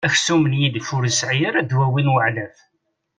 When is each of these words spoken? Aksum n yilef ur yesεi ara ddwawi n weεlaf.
Aksum 0.07 0.43
n 0.51 0.53
yilef 0.59 0.87
ur 0.95 1.03
yesεi 1.07 1.41
ara 1.47 1.61
ddwawi 1.65 2.01
n 2.03 2.11
weεlaf. 2.13 2.57